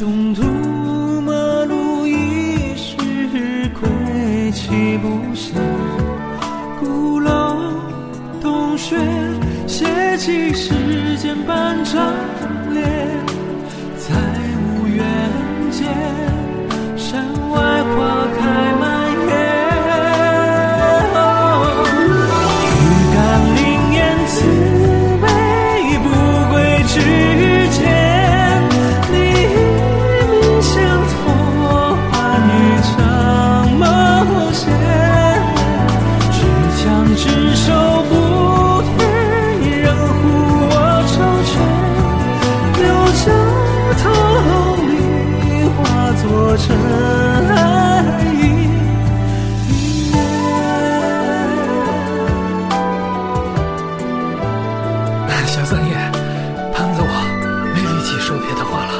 [0.00, 0.42] 穷途
[1.20, 2.96] 末路，一世
[3.78, 5.60] 归期不详。
[6.80, 7.58] 孤楼
[8.40, 8.96] 冬雪，
[9.66, 9.84] 写
[10.16, 10.72] 尽世
[11.18, 12.00] 间半场。
[46.70, 46.84] 何
[55.28, 55.94] 来小三爷
[56.72, 57.04] 潘子我
[57.74, 58.92] 没力气说别的话了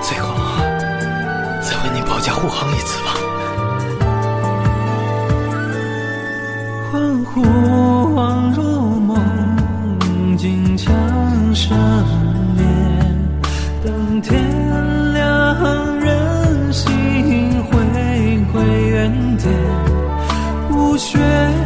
[0.00, 0.34] 最后
[1.62, 3.16] 再为你保驾护航一次吧。
[6.92, 7.42] 恍惚
[8.14, 8.64] 恍若
[9.00, 10.94] 梦境成
[11.54, 11.76] 身
[20.98, 21.65] 雪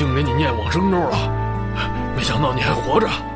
[0.00, 1.30] 竟给你念往生咒了
[2.16, 3.29] 没想到你还活着。